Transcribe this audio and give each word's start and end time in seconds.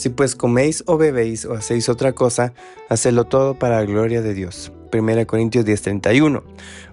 Si 0.00 0.08
pues 0.08 0.34
coméis 0.34 0.82
o 0.86 0.96
bebéis 0.96 1.44
o 1.44 1.52
hacéis 1.52 1.90
otra 1.90 2.14
cosa, 2.14 2.54
hacedlo 2.88 3.24
todo 3.24 3.58
para 3.58 3.80
la 3.80 3.84
gloria 3.84 4.22
de 4.22 4.32
Dios. 4.32 4.72
1 4.90 5.26
Corintios 5.26 5.66
10:31. 5.66 6.42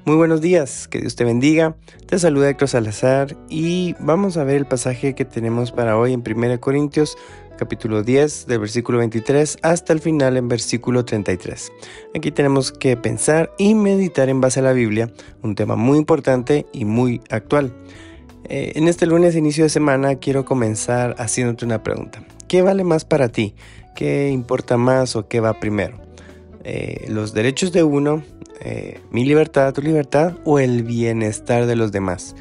Muy 0.04 0.18
buenos 0.18 0.42
días, 0.42 0.90
que 0.90 1.00
Dios 1.00 1.16
te 1.16 1.24
bendiga. 1.24 1.78
Te 2.06 2.20
saluda 2.20 2.50
Héctor 2.50 2.68
Salazar 2.68 3.38
y 3.48 3.96
vamos 4.02 4.36
a 4.36 4.44
ver 4.44 4.58
el 4.58 4.66
pasaje 4.66 5.16
que 5.16 5.24
tenemos 5.24 5.72
para 5.72 5.98
hoy 5.98 6.12
en 6.12 6.22
1 6.22 6.60
Corintios 6.60 7.18
capítulo 7.58 8.04
10 8.04 8.46
del 8.46 8.60
versículo 8.60 8.98
23 8.98 9.60
hasta 9.62 9.94
el 9.94 10.02
final 10.02 10.36
en 10.36 10.50
versículo 10.50 11.06
33. 11.06 11.72
Aquí 12.14 12.32
tenemos 12.32 12.74
que 12.74 12.98
pensar 12.98 13.54
y 13.58 13.74
meditar 13.74 14.28
en 14.28 14.42
base 14.42 14.60
a 14.60 14.64
la 14.64 14.74
Biblia, 14.74 15.14
un 15.44 15.56
tema 15.56 15.78
muy 15.78 15.98
importante 15.98 16.66
y 16.74 16.84
muy 16.84 17.22
actual. 17.30 17.74
Eh, 18.44 18.74
en 18.76 18.90
este 18.90 19.06
lunes 19.06 19.38
inicio 19.38 19.64
de 19.64 19.70
semana 19.70 20.16
quiero 20.16 20.44
comenzar 20.44 21.16
haciéndote 21.18 21.64
una 21.64 21.84
pregunta. 21.84 22.22
¿Qué 22.48 22.62
vale 22.62 22.86
más 22.86 23.04
para 23.04 23.30
ti? 23.30 23.56
¿Qué 23.94 24.30
importa 24.30 24.78
más 24.78 25.16
o 25.16 25.28
qué 25.28 25.42
va 25.42 25.60
primero? 25.60 26.00
Eh, 26.64 27.06
¿Los 27.10 27.34
derechos 27.34 27.74
de 27.74 27.84
uno, 27.84 28.24
eh, 28.62 29.02
mi 29.12 29.26
libertad, 29.26 29.74
tu 29.74 29.82
libertad 29.82 30.34
o 30.46 30.60
el 30.60 30.84
bienestar 30.84 31.66
de 31.66 31.76
los 31.76 31.92
demás? 31.92 32.36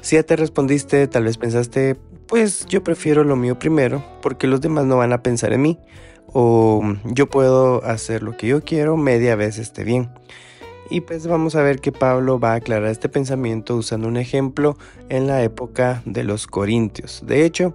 Si 0.00 0.16
ya 0.16 0.24
te 0.24 0.34
respondiste, 0.34 1.06
tal 1.06 1.24
vez 1.24 1.38
pensaste, 1.38 1.96
pues 2.26 2.66
yo 2.66 2.82
prefiero 2.82 3.22
lo 3.22 3.36
mío 3.36 3.56
primero 3.56 4.04
porque 4.20 4.48
los 4.48 4.60
demás 4.60 4.84
no 4.84 4.96
van 4.96 5.12
a 5.12 5.22
pensar 5.22 5.52
en 5.52 5.62
mí 5.62 5.78
o 6.26 6.82
yo 7.04 7.28
puedo 7.28 7.84
hacer 7.84 8.24
lo 8.24 8.36
que 8.36 8.48
yo 8.48 8.62
quiero, 8.62 8.96
media 8.96 9.36
vez 9.36 9.58
esté 9.58 9.84
bien. 9.84 10.10
Y 10.90 11.00
pues 11.00 11.26
vamos 11.26 11.56
a 11.56 11.62
ver 11.62 11.80
que 11.80 11.92
Pablo 11.92 12.38
va 12.38 12.52
a 12.52 12.56
aclarar 12.56 12.90
este 12.90 13.08
pensamiento 13.08 13.76
usando 13.76 14.06
un 14.06 14.16
ejemplo 14.16 14.76
en 15.08 15.26
la 15.26 15.42
época 15.42 16.02
de 16.04 16.22
los 16.24 16.46
Corintios. 16.46 17.24
De 17.26 17.44
hecho, 17.44 17.74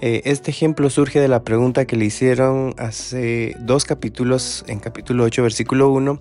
eh, 0.00 0.22
este 0.24 0.50
ejemplo 0.50 0.90
surge 0.90 1.20
de 1.20 1.28
la 1.28 1.42
pregunta 1.42 1.84
que 1.84 1.96
le 1.96 2.04
hicieron 2.04 2.74
hace 2.78 3.56
dos 3.60 3.84
capítulos, 3.84 4.64
en 4.68 4.78
capítulo 4.78 5.24
8, 5.24 5.42
versículo 5.42 5.90
1, 5.90 6.18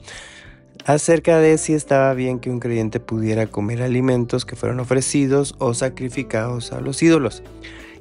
acerca 0.86 1.38
de 1.40 1.58
si 1.58 1.74
estaba 1.74 2.14
bien 2.14 2.40
que 2.40 2.50
un 2.50 2.60
creyente 2.60 3.00
pudiera 3.00 3.48
comer 3.48 3.82
alimentos 3.82 4.46
que 4.46 4.56
fueron 4.56 4.80
ofrecidos 4.80 5.56
o 5.60 5.74
sacrificados 5.74 6.72
a 6.72 6.82
los 6.82 7.04
ídolos. 7.04 7.44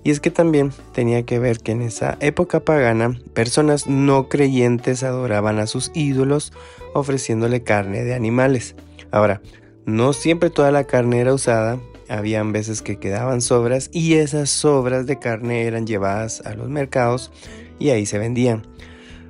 Y 0.05 0.11
es 0.11 0.21
que 0.21 0.31
también 0.31 0.73
tenía 0.93 1.25
que 1.25 1.41
ver 1.41 1.59
que 1.59 1.73
en 1.73 1.83
esa 1.83 2.17
época 2.21 2.61
pagana 2.61 3.19
personas 3.35 3.89
no 3.89 4.29
creyentes 4.29 5.03
adoraban 5.03 5.59
a 5.59 5.67
sus 5.67 5.91
ídolos 5.95 6.53
ofreciéndole 6.95 7.65
carne 7.65 8.05
de 8.05 8.15
animales. 8.15 8.77
Ahora, 9.11 9.41
no 9.85 10.13
siempre 10.13 10.51
toda 10.51 10.71
la 10.71 10.85
carne 10.85 11.21
era 11.21 11.35
usada, 11.35 11.81
habían 12.09 12.53
veces 12.53 12.83
que 12.83 12.99
quedaban 12.99 13.41
sobras 13.41 13.91
y 13.93 14.15
esas 14.15 14.51
sobras 14.51 15.07
de 15.07 15.19
carne 15.19 15.65
eran 15.65 15.87
llevadas 15.87 16.43
a 16.45 16.55
los 16.55 16.69
mercados 16.69 17.31
y 17.79 17.91
ahí 17.91 18.07
se 18.07 18.19
vendían. 18.19 18.63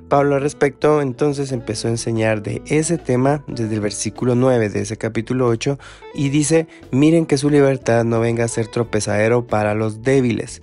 Pablo 0.09 0.35
al 0.35 0.41
respecto 0.41 1.01
entonces 1.01 1.51
empezó 1.51 1.87
a 1.89 1.91
enseñar 1.91 2.41
de 2.41 2.61
ese 2.67 2.97
tema 2.97 3.43
desde 3.47 3.75
el 3.75 3.81
versículo 3.81 4.35
9 4.35 4.69
de 4.69 4.81
ese 4.81 4.97
capítulo 4.97 5.47
8 5.47 5.77
y 6.15 6.29
dice, 6.29 6.67
miren 6.91 7.25
que 7.25 7.37
su 7.37 7.49
libertad 7.49 8.05
no 8.05 8.21
venga 8.21 8.45
a 8.45 8.47
ser 8.47 8.67
tropezadero 8.67 9.47
para 9.47 9.73
los 9.73 10.03
débiles, 10.03 10.61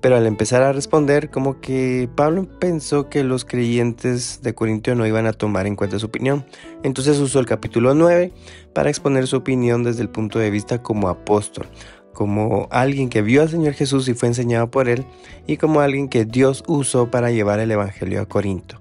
pero 0.00 0.16
al 0.16 0.26
empezar 0.26 0.62
a 0.62 0.72
responder, 0.72 1.30
como 1.30 1.60
que 1.60 2.08
Pablo 2.14 2.46
pensó 2.58 3.08
que 3.08 3.24
los 3.24 3.44
creyentes 3.44 4.40
de 4.42 4.54
Corintio 4.54 4.94
no 4.94 5.06
iban 5.06 5.26
a 5.26 5.32
tomar 5.32 5.66
en 5.66 5.76
cuenta 5.76 5.98
su 5.98 6.06
opinión. 6.06 6.44
Entonces 6.82 7.18
usó 7.18 7.40
el 7.40 7.46
capítulo 7.46 7.94
9 7.94 8.32
para 8.74 8.90
exponer 8.90 9.26
su 9.26 9.36
opinión 9.36 9.82
desde 9.82 10.02
el 10.02 10.08
punto 10.08 10.38
de 10.38 10.50
vista 10.50 10.82
como 10.82 11.08
apóstol, 11.08 11.66
como 12.12 12.68
alguien 12.70 13.08
que 13.08 13.22
vio 13.22 13.42
al 13.42 13.48
Señor 13.48 13.74
Jesús 13.74 14.08
y 14.08 14.14
fue 14.14 14.28
enseñado 14.28 14.70
por 14.70 14.88
él, 14.88 15.04
y 15.46 15.56
como 15.56 15.80
alguien 15.80 16.08
que 16.08 16.24
Dios 16.24 16.62
usó 16.68 17.10
para 17.10 17.30
llevar 17.30 17.58
el 17.58 17.70
Evangelio 17.70 18.20
a 18.20 18.26
Corinto. 18.26 18.80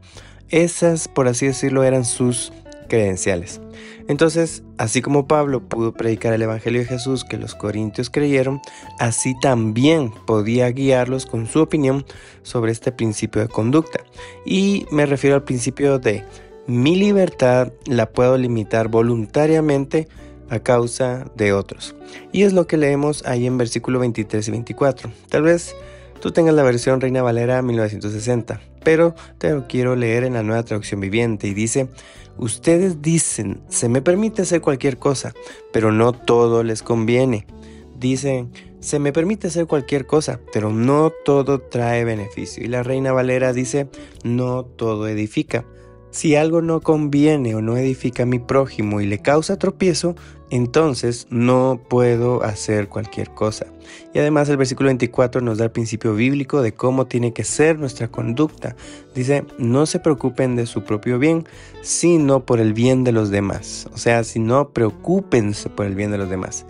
Esas, 0.49 1.09
por 1.09 1.27
así 1.27 1.45
decirlo, 1.45 1.83
eran 1.83 2.05
sus 2.05 2.53
credenciales. 2.87 3.61
Entonces, 4.07 4.63
así 4.77 5.01
como 5.01 5.27
Pablo 5.27 5.61
pudo 5.61 5.93
predicar 5.93 6.33
el 6.33 6.41
Evangelio 6.41 6.81
de 6.81 6.87
Jesús 6.87 7.25
que 7.25 7.37
los 7.37 7.55
corintios 7.55 8.09
creyeron, 8.09 8.61
así 8.99 9.35
también 9.41 10.11
podía 10.25 10.69
guiarlos 10.69 11.25
con 11.25 11.47
su 11.47 11.61
opinión 11.61 12.05
sobre 12.43 12.71
este 12.71 12.91
principio 12.91 13.41
de 13.41 13.49
conducta. 13.49 13.99
Y 14.45 14.85
me 14.91 15.05
refiero 15.05 15.35
al 15.35 15.43
principio 15.43 15.99
de 15.99 16.23
mi 16.67 16.95
libertad 16.95 17.71
la 17.85 18.09
puedo 18.09 18.37
limitar 18.37 18.87
voluntariamente 18.87 20.07
a 20.49 20.59
causa 20.59 21.25
de 21.35 21.53
otros. 21.53 21.95
Y 22.31 22.43
es 22.43 22.53
lo 22.53 22.67
que 22.67 22.77
leemos 22.77 23.25
ahí 23.25 23.45
en 23.45 23.57
versículo 23.57 23.99
23 23.99 24.47
y 24.47 24.51
24. 24.51 25.11
Tal 25.29 25.43
vez 25.43 25.75
tú 26.19 26.31
tengas 26.31 26.53
la 26.53 26.63
versión 26.63 27.01
Reina 27.01 27.21
Valera 27.21 27.61
1960, 27.61 28.61
pero 28.83 29.15
te 29.37 29.51
lo 29.51 29.67
quiero 29.67 29.95
leer 29.95 30.23
en 30.23 30.33
la 30.33 30.43
nueva 30.43 30.63
traducción 30.63 30.99
viviente 30.99 31.47
y 31.47 31.53
dice, 31.53 31.89
Ustedes 32.37 33.01
dicen, 33.01 33.61
se 33.67 33.89
me 33.89 34.03
permite 34.03 34.43
hacer 34.43 34.61
cualquier 34.61 34.97
cosa, 34.97 35.33
pero 35.73 35.91
no 35.91 36.13
todo 36.13 36.63
les 36.63 36.83
conviene. 36.83 37.47
Dicen, 37.97 38.51
se 38.79 38.99
me 38.99 39.11
permite 39.11 39.47
hacer 39.47 39.65
cualquier 39.65 40.05
cosa, 40.05 40.39
pero 40.53 40.71
no 40.71 41.11
todo 41.25 41.59
trae 41.59 42.05
beneficio. 42.05 42.63
Y 42.63 42.67
la 42.67 42.83
reina 42.83 43.11
Valera 43.11 43.53
dice, 43.53 43.89
no 44.23 44.65
todo 44.65 45.07
edifica. 45.07 45.65
Si 46.11 46.35
algo 46.35 46.61
no 46.61 46.81
conviene 46.81 47.55
o 47.55 47.61
no 47.61 47.75
edifica 47.75 48.23
a 48.23 48.27
mi 48.27 48.37
prójimo 48.37 49.01
y 49.01 49.07
le 49.07 49.19
causa 49.19 49.57
tropiezo, 49.57 50.15
entonces 50.49 51.27
no 51.29 51.79
puedo 51.89 52.43
hacer 52.43 52.87
cualquier 52.87 53.29
cosa. 53.31 53.67
Y 54.13 54.19
además 54.19 54.49
el 54.49 54.57
versículo 54.57 54.87
24 54.87 55.41
nos 55.41 55.57
da 55.57 55.65
el 55.65 55.71
principio 55.71 56.13
bíblico 56.13 56.61
de 56.61 56.73
cómo 56.73 57.07
tiene 57.07 57.33
que 57.33 57.43
ser 57.43 57.79
nuestra 57.79 58.07
conducta. 58.07 58.75
Dice, 59.15 59.45
no 59.57 59.85
se 59.85 59.99
preocupen 59.99 60.55
de 60.55 60.65
su 60.65 60.83
propio 60.83 61.19
bien, 61.19 61.45
sino 61.81 62.45
por 62.45 62.59
el 62.59 62.73
bien 62.73 63.03
de 63.03 63.11
los 63.11 63.29
demás. 63.29 63.87
O 63.93 63.97
sea, 63.97 64.23
si 64.23 64.39
no, 64.39 64.69
preocúpense 64.69 65.69
por 65.69 65.85
el 65.85 65.95
bien 65.95 66.11
de 66.11 66.17
los 66.17 66.29
demás. 66.29 66.65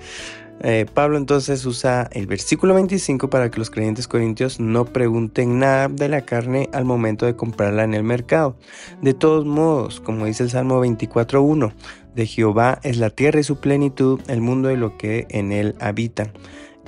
Eh, 0.61 0.87
Pablo 0.91 1.17
entonces 1.17 1.63
usa 1.65 2.09
el 2.13 2.25
versículo 2.25 2.73
25 2.73 3.29
para 3.29 3.51
que 3.51 3.59
los 3.59 3.69
creyentes 3.69 4.07
corintios 4.07 4.59
no 4.59 4.85
pregunten 4.85 5.59
nada 5.59 5.87
de 5.87 6.09
la 6.09 6.21
carne 6.21 6.69
al 6.73 6.83
momento 6.83 7.27
de 7.27 7.35
comprarla 7.35 7.83
en 7.83 7.93
el 7.93 8.03
mercado. 8.03 8.55
De 9.01 9.13
todos 9.13 9.45
modos, 9.45 9.99
como 9.99 10.25
dice 10.25 10.43
el 10.43 10.49
Salmo 10.49 10.83
24.1, 10.83 11.73
de 12.17 12.25
Jehová 12.25 12.79
es 12.83 12.97
la 12.97 13.09
tierra 13.09 13.39
y 13.39 13.43
su 13.43 13.61
plenitud, 13.61 14.19
el 14.27 14.41
mundo 14.41 14.69
y 14.71 14.75
lo 14.75 14.97
que 14.97 15.27
en 15.29 15.53
él 15.53 15.75
habita. 15.79 16.33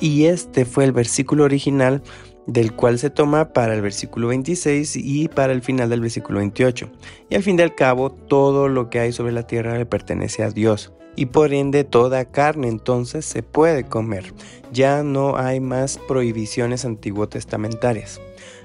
Y 0.01 0.25
este 0.25 0.65
fue 0.65 0.83
el 0.83 0.91
versículo 0.91 1.45
original 1.45 2.01
del 2.47 2.73
cual 2.73 2.97
se 2.99 3.11
toma 3.11 3.53
para 3.53 3.75
el 3.75 3.81
versículo 3.81 4.29
26 4.29 4.97
y 4.97 5.27
para 5.27 5.53
el 5.53 5.61
final 5.61 5.89
del 5.89 6.01
versículo 6.01 6.39
28. 6.39 6.89
Y 7.29 7.35
al 7.35 7.43
fin 7.43 7.61
al 7.61 7.75
cabo, 7.75 8.11
todo 8.11 8.67
lo 8.67 8.89
que 8.89 8.99
hay 8.99 9.13
sobre 9.13 9.31
la 9.31 9.45
tierra 9.45 9.77
le 9.77 9.85
pertenece 9.85 10.43
a 10.43 10.49
Dios 10.49 10.91
y 11.15 11.25
por 11.25 11.53
ende 11.53 11.83
toda 11.83 12.23
carne 12.31 12.69
entonces 12.69 13.25
se 13.25 13.43
puede 13.43 13.83
comer. 13.83 14.33
Ya 14.71 15.03
no 15.03 15.37
hay 15.37 15.59
más 15.59 15.99
prohibiciones 16.07 16.85
antiguo 16.85 17.27
testamentarias. 17.27 18.21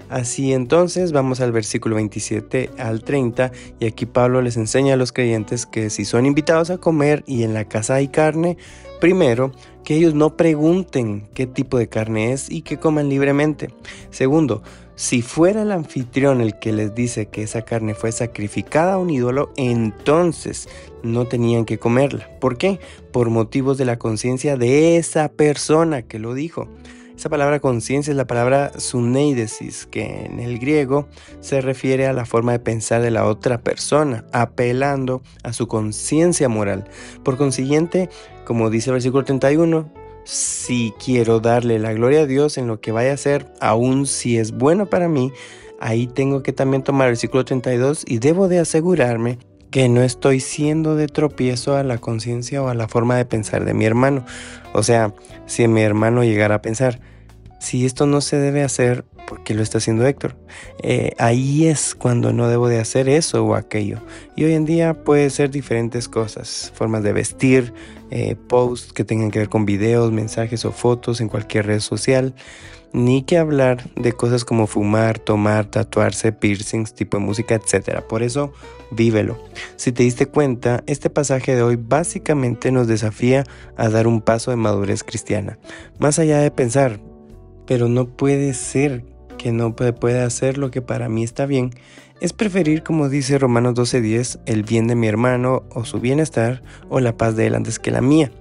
Así 0.08 0.52
entonces 0.52 1.12
vamos 1.12 1.40
al 1.40 1.52
versículo 1.52 1.96
27 1.96 2.70
al 2.78 3.02
30 3.02 3.52
y 3.80 3.86
aquí 3.86 4.06
Pablo 4.06 4.42
les 4.42 4.56
enseña 4.56 4.94
a 4.94 4.96
los 4.96 5.12
creyentes 5.12 5.66
que 5.66 5.90
si 5.90 6.04
son 6.04 6.26
invitados 6.26 6.70
a 6.70 6.78
comer 6.78 7.24
y 7.26 7.42
en 7.42 7.54
la 7.54 7.64
casa 7.64 7.94
hay 7.94 8.08
carne, 8.08 8.56
primero, 9.00 9.52
que 9.84 9.96
ellos 9.96 10.14
no 10.14 10.36
pregunten 10.36 11.28
qué 11.34 11.46
tipo 11.46 11.78
de 11.78 11.88
carne 11.88 12.32
es 12.32 12.50
y 12.50 12.62
que 12.62 12.78
coman 12.78 13.08
libremente. 13.08 13.70
Segundo, 14.10 14.62
si 14.96 15.22
fuera 15.22 15.62
el 15.62 15.72
anfitrión 15.72 16.40
el 16.40 16.58
que 16.58 16.72
les 16.72 16.94
dice 16.94 17.26
que 17.26 17.42
esa 17.42 17.62
carne 17.62 17.94
fue 17.94 18.12
sacrificada 18.12 18.94
a 18.94 18.98
un 18.98 19.10
ídolo, 19.10 19.52
entonces 19.56 20.68
no 21.02 21.26
tenían 21.26 21.64
que 21.64 21.78
comerla. 21.78 22.30
¿Por 22.40 22.56
qué? 22.56 22.78
Por 23.12 23.28
motivos 23.30 23.76
de 23.76 23.86
la 23.86 23.98
conciencia 23.98 24.56
de 24.56 24.96
esa 24.96 25.28
persona 25.30 26.02
que 26.02 26.18
lo 26.20 26.32
dijo. 26.34 26.68
Esa 27.16 27.28
palabra 27.28 27.60
conciencia 27.60 28.10
es 28.10 28.16
la 28.16 28.26
palabra 28.26 28.72
suneidesis, 28.78 29.86
que 29.86 30.24
en 30.24 30.40
el 30.40 30.58
griego 30.58 31.08
se 31.40 31.60
refiere 31.60 32.08
a 32.08 32.12
la 32.12 32.26
forma 32.26 32.52
de 32.52 32.58
pensar 32.58 33.02
de 33.02 33.12
la 33.12 33.24
otra 33.24 33.58
persona, 33.58 34.24
apelando 34.32 35.22
a 35.44 35.52
su 35.52 35.68
conciencia 35.68 36.48
moral. 36.48 36.84
Por 37.22 37.36
consiguiente, 37.36 38.10
como 38.44 38.68
dice 38.68 38.90
el 38.90 38.94
versículo 38.94 39.24
31, 39.24 39.92
si 40.24 40.92
quiero 41.02 41.38
darle 41.38 41.78
la 41.78 41.92
gloria 41.92 42.22
a 42.22 42.26
Dios 42.26 42.58
en 42.58 42.66
lo 42.66 42.80
que 42.80 42.90
vaya 42.90 43.12
a 43.12 43.14
hacer, 43.14 43.46
aun 43.60 44.06
si 44.06 44.36
es 44.36 44.50
bueno 44.50 44.86
para 44.86 45.08
mí, 45.08 45.32
ahí 45.80 46.08
tengo 46.08 46.42
que 46.42 46.52
también 46.52 46.82
tomar 46.82 47.06
el 47.06 47.12
versículo 47.12 47.44
32 47.44 48.04
y 48.08 48.18
debo 48.18 48.48
de 48.48 48.58
asegurarme 48.58 49.38
que 49.74 49.88
no 49.88 50.04
estoy 50.04 50.38
siendo 50.38 50.94
de 50.94 51.08
tropiezo 51.08 51.76
a 51.76 51.82
la 51.82 51.98
conciencia 51.98 52.62
o 52.62 52.68
a 52.68 52.74
la 52.74 52.86
forma 52.86 53.16
de 53.16 53.24
pensar 53.24 53.64
de 53.64 53.74
mi 53.74 53.84
hermano. 53.84 54.24
O 54.72 54.84
sea, 54.84 55.12
si 55.46 55.66
mi 55.66 55.80
hermano 55.80 56.22
llegara 56.22 56.54
a 56.54 56.62
pensar, 56.62 57.00
si 57.58 57.84
esto 57.84 58.06
no 58.06 58.20
se 58.20 58.36
debe 58.36 58.62
hacer, 58.62 59.04
¿por 59.26 59.42
qué 59.42 59.52
lo 59.52 59.64
está 59.64 59.78
haciendo 59.78 60.06
Héctor? 60.06 60.36
Eh, 60.80 61.16
ahí 61.18 61.66
es 61.66 61.96
cuando 61.96 62.32
no 62.32 62.46
debo 62.46 62.68
de 62.68 62.78
hacer 62.78 63.08
eso 63.08 63.44
o 63.44 63.56
aquello. 63.56 63.98
Y 64.36 64.44
hoy 64.44 64.52
en 64.52 64.64
día 64.64 64.94
puede 64.94 65.28
ser 65.28 65.50
diferentes 65.50 66.08
cosas, 66.08 66.70
formas 66.76 67.02
de 67.02 67.12
vestir, 67.12 67.74
eh, 68.14 68.36
posts 68.36 68.92
que 68.92 69.02
tengan 69.02 69.32
que 69.32 69.40
ver 69.40 69.48
con 69.48 69.66
videos, 69.66 70.12
mensajes 70.12 70.64
o 70.64 70.70
fotos 70.70 71.20
en 71.20 71.28
cualquier 71.28 71.66
red 71.66 71.80
social 71.80 72.32
ni 72.92 73.24
que 73.24 73.38
hablar 73.38 73.90
de 73.96 74.12
cosas 74.12 74.44
como 74.44 74.68
fumar, 74.68 75.18
tomar, 75.18 75.66
tatuarse, 75.66 76.30
piercings, 76.30 76.94
tipo 76.94 77.16
de 77.16 77.24
música, 77.24 77.56
etc. 77.56 78.02
Por 78.08 78.22
eso, 78.22 78.52
vívelo. 78.92 79.36
Si 79.74 79.90
te 79.90 80.04
diste 80.04 80.26
cuenta, 80.26 80.84
este 80.86 81.10
pasaje 81.10 81.56
de 81.56 81.62
hoy 81.62 81.74
básicamente 81.74 82.70
nos 82.70 82.86
desafía 82.86 83.42
a 83.76 83.88
dar 83.88 84.06
un 84.06 84.20
paso 84.20 84.52
de 84.52 84.58
madurez 84.58 85.02
cristiana. 85.02 85.58
Más 85.98 86.20
allá 86.20 86.38
de 86.38 86.52
pensar, 86.52 87.00
pero 87.66 87.88
no 87.88 88.06
puede 88.06 88.54
ser 88.54 89.04
que 89.44 89.52
no 89.52 89.76
puede 89.76 90.22
hacer 90.22 90.56
lo 90.56 90.70
que 90.70 90.80
para 90.80 91.10
mí 91.10 91.22
está 91.22 91.44
bien, 91.44 91.72
es 92.22 92.32
preferir, 92.32 92.82
como 92.82 93.10
dice 93.10 93.36
Romanos 93.36 93.74
12:10, 93.74 94.38
el 94.46 94.62
bien 94.62 94.86
de 94.86 94.94
mi 94.94 95.06
hermano 95.06 95.64
o 95.68 95.84
su 95.84 96.00
bienestar 96.00 96.62
o 96.88 96.98
la 96.98 97.18
paz 97.18 97.36
de 97.36 97.48
él 97.48 97.54
antes 97.54 97.78
que 97.78 97.90
la 97.90 98.00
mía. 98.00 98.32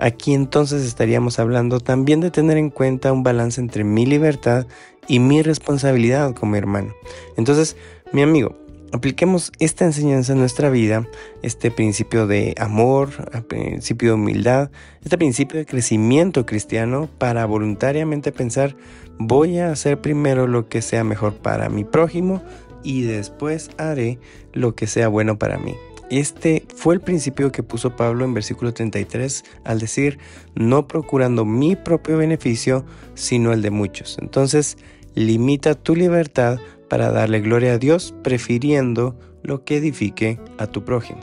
Aquí 0.00 0.34
entonces 0.34 0.84
estaríamos 0.84 1.38
hablando 1.38 1.78
también 1.78 2.20
de 2.20 2.32
tener 2.32 2.56
en 2.56 2.70
cuenta 2.70 3.12
un 3.12 3.22
balance 3.22 3.60
entre 3.60 3.84
mi 3.84 4.06
libertad 4.06 4.66
y 5.06 5.20
mi 5.20 5.40
responsabilidad 5.40 6.34
como 6.34 6.56
hermano. 6.56 6.94
Entonces, 7.36 7.76
mi 8.10 8.22
amigo, 8.22 8.56
apliquemos 8.92 9.52
esta 9.58 9.84
enseñanza 9.84 10.32
en 10.32 10.38
nuestra 10.38 10.70
vida, 10.70 11.06
este 11.42 11.70
principio 11.70 12.26
de 12.26 12.54
amor, 12.58 13.10
este 13.26 13.42
principio 13.42 14.10
de 14.10 14.14
humildad, 14.14 14.70
este 15.02 15.18
principio 15.18 15.58
de 15.58 15.66
crecimiento 15.66 16.46
cristiano 16.46 17.08
para 17.18 17.46
voluntariamente 17.46 18.32
pensar, 18.32 18.76
voy 19.18 19.58
a 19.58 19.70
hacer 19.70 20.00
primero 20.00 20.46
lo 20.46 20.68
que 20.68 20.82
sea 20.82 21.04
mejor 21.04 21.34
para 21.34 21.68
mi 21.68 21.84
prójimo 21.84 22.42
y 22.82 23.02
después 23.02 23.70
haré 23.78 24.18
lo 24.52 24.74
que 24.74 24.86
sea 24.86 25.08
bueno 25.08 25.38
para 25.38 25.58
mí. 25.58 25.74
Este 26.10 26.64
fue 26.74 26.94
el 26.94 27.00
principio 27.00 27.52
que 27.52 27.62
puso 27.62 27.94
Pablo 27.94 28.24
en 28.24 28.34
versículo 28.34 28.74
33 28.74 29.44
al 29.64 29.78
decir, 29.78 30.18
no 30.56 30.88
procurando 30.88 31.44
mi 31.44 31.76
propio 31.76 32.18
beneficio, 32.18 32.84
sino 33.14 33.52
el 33.52 33.62
de 33.62 33.70
muchos. 33.70 34.18
Entonces, 34.20 34.76
limita 35.14 35.76
tu 35.76 35.94
libertad 35.94 36.58
para 36.90 37.12
darle 37.12 37.40
gloria 37.40 37.74
a 37.74 37.78
Dios, 37.78 38.12
prefiriendo 38.22 39.16
lo 39.42 39.64
que 39.64 39.76
edifique 39.76 40.40
a 40.58 40.66
tu 40.66 40.84
prójimo. 40.84 41.20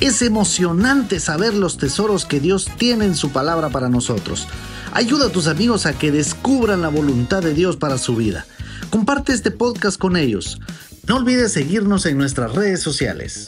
Es 0.00 0.20
emocionante 0.20 1.20
saber 1.20 1.54
los 1.54 1.78
tesoros 1.78 2.24
que 2.24 2.40
Dios 2.40 2.68
tiene 2.76 3.04
en 3.04 3.14
su 3.14 3.30
palabra 3.30 3.68
para 3.68 3.88
nosotros. 3.88 4.48
Ayuda 4.92 5.26
a 5.26 5.32
tus 5.32 5.46
amigos 5.46 5.86
a 5.86 5.96
que 5.96 6.10
descubran 6.10 6.82
la 6.82 6.88
voluntad 6.88 7.40
de 7.40 7.54
Dios 7.54 7.76
para 7.76 7.98
su 7.98 8.16
vida. 8.16 8.44
Comparte 8.90 9.32
este 9.32 9.52
podcast 9.52 9.98
con 9.98 10.16
ellos. 10.16 10.58
No 11.08 11.16
olvides 11.16 11.52
seguirnos 11.52 12.06
en 12.06 12.16
nuestras 12.16 12.54
redes 12.54 12.80
sociales. 12.80 13.46